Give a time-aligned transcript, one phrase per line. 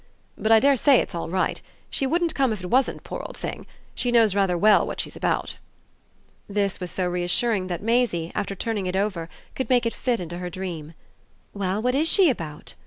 [0.35, 1.61] "But I dare say it's all right.
[1.91, 5.15] She wouldn't come if it wasn't, poor old thing: she knows rather well what she's
[5.15, 5.57] about."
[6.49, 10.39] This was so reassuring that Maisie, after turning it over, could make it fit into
[10.39, 10.95] her dream.
[11.53, 12.73] "Well, what IS she about?"